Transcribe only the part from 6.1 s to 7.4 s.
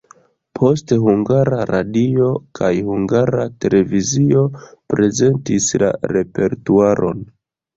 repertuaron.